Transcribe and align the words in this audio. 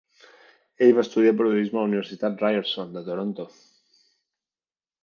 Ell 0.85 0.93
va 0.99 1.03
estudiar 1.07 1.35
periodisme 1.41 1.79
a 1.79 1.81
la 1.83 1.91
Universitat 1.91 2.43
Ryerson 2.47 2.99
de 2.99 3.05
Toronto. 3.13 3.51